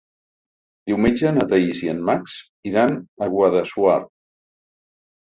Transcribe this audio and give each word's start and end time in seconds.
Diumenge 0.91 1.33
na 1.35 1.43
Thaís 1.53 1.83
i 1.85 1.93
en 1.95 2.03
Max 2.09 2.41
iran 2.73 2.99
a 2.99 3.31
Guadassuar. 3.37 4.03